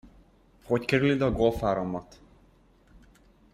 [0.63, 2.19] Hogy kerül ide a Golf-áramlat?